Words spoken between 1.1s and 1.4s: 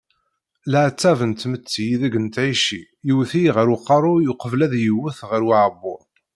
n